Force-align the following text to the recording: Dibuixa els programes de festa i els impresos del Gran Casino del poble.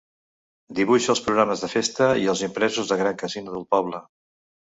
Dibuixa 0.77 1.11
els 1.13 1.19
programes 1.25 1.61
de 1.65 1.69
festa 1.73 2.07
i 2.21 2.25
els 2.33 2.41
impresos 2.47 2.89
del 2.93 3.01
Gran 3.03 3.21
Casino 3.21 3.55
del 3.59 3.67
poble. 3.75 4.01